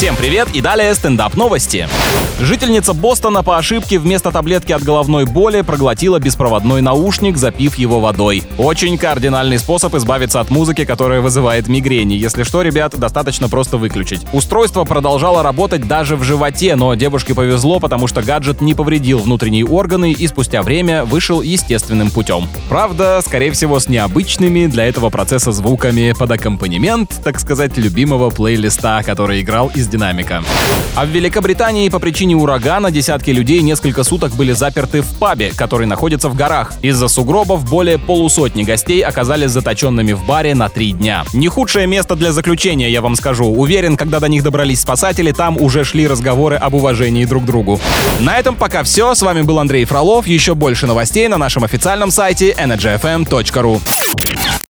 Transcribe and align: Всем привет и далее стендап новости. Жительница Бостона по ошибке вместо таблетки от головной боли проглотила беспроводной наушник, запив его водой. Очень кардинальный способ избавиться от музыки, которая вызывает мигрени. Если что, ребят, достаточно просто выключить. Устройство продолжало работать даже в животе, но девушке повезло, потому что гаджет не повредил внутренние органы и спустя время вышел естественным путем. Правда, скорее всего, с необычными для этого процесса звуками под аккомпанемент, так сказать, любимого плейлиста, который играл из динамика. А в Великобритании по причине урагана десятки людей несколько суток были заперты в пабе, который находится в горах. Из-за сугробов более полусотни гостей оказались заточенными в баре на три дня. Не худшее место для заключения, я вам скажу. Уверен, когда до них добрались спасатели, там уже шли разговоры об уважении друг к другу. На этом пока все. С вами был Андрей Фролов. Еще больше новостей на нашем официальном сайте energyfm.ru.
Всем 0.00 0.16
привет 0.16 0.48
и 0.54 0.62
далее 0.62 0.94
стендап 0.94 1.36
новости. 1.36 1.86
Жительница 2.40 2.94
Бостона 2.94 3.42
по 3.42 3.58
ошибке 3.58 3.98
вместо 3.98 4.30
таблетки 4.30 4.72
от 4.72 4.82
головной 4.82 5.26
боли 5.26 5.60
проглотила 5.60 6.18
беспроводной 6.18 6.80
наушник, 6.80 7.36
запив 7.36 7.76
его 7.76 8.00
водой. 8.00 8.42
Очень 8.56 8.96
кардинальный 8.96 9.58
способ 9.58 9.94
избавиться 9.94 10.40
от 10.40 10.48
музыки, 10.48 10.86
которая 10.86 11.20
вызывает 11.20 11.68
мигрени. 11.68 12.14
Если 12.14 12.44
что, 12.44 12.62
ребят, 12.62 12.98
достаточно 12.98 13.50
просто 13.50 13.76
выключить. 13.76 14.22
Устройство 14.32 14.84
продолжало 14.84 15.42
работать 15.42 15.86
даже 15.86 16.16
в 16.16 16.22
животе, 16.22 16.76
но 16.76 16.94
девушке 16.94 17.34
повезло, 17.34 17.78
потому 17.78 18.06
что 18.06 18.22
гаджет 18.22 18.62
не 18.62 18.72
повредил 18.72 19.18
внутренние 19.18 19.66
органы 19.66 20.12
и 20.12 20.26
спустя 20.26 20.62
время 20.62 21.04
вышел 21.04 21.42
естественным 21.42 22.10
путем. 22.10 22.48
Правда, 22.70 23.20
скорее 23.22 23.52
всего, 23.52 23.78
с 23.78 23.86
необычными 23.86 24.66
для 24.66 24.86
этого 24.86 25.10
процесса 25.10 25.52
звуками 25.52 26.14
под 26.18 26.30
аккомпанемент, 26.30 27.20
так 27.22 27.38
сказать, 27.38 27.76
любимого 27.76 28.30
плейлиста, 28.30 29.02
который 29.04 29.42
играл 29.42 29.70
из 29.74 29.89
динамика. 29.90 30.42
А 30.96 31.04
в 31.04 31.08
Великобритании 31.08 31.88
по 31.88 31.98
причине 31.98 32.36
урагана 32.36 32.90
десятки 32.90 33.30
людей 33.30 33.60
несколько 33.62 34.04
суток 34.04 34.32
были 34.32 34.52
заперты 34.52 35.02
в 35.02 35.18
пабе, 35.18 35.52
который 35.54 35.86
находится 35.86 36.28
в 36.28 36.34
горах. 36.34 36.72
Из-за 36.82 37.08
сугробов 37.08 37.68
более 37.68 37.98
полусотни 37.98 38.64
гостей 38.64 39.02
оказались 39.02 39.50
заточенными 39.50 40.12
в 40.12 40.24
баре 40.24 40.54
на 40.54 40.68
три 40.68 40.92
дня. 40.92 41.24
Не 41.32 41.48
худшее 41.48 41.86
место 41.86 42.16
для 42.16 42.32
заключения, 42.32 42.90
я 42.90 43.02
вам 43.02 43.16
скажу. 43.16 43.46
Уверен, 43.46 43.96
когда 43.96 44.20
до 44.20 44.28
них 44.28 44.42
добрались 44.42 44.80
спасатели, 44.80 45.32
там 45.32 45.56
уже 45.60 45.84
шли 45.84 46.06
разговоры 46.06 46.56
об 46.56 46.74
уважении 46.74 47.24
друг 47.24 47.44
к 47.44 47.46
другу. 47.46 47.80
На 48.20 48.38
этом 48.38 48.56
пока 48.56 48.82
все. 48.82 49.14
С 49.14 49.22
вами 49.22 49.42
был 49.42 49.58
Андрей 49.58 49.84
Фролов. 49.84 50.26
Еще 50.26 50.54
больше 50.54 50.86
новостей 50.86 51.28
на 51.28 51.38
нашем 51.38 51.64
официальном 51.64 52.10
сайте 52.10 52.52
energyfm.ru. 52.52 53.80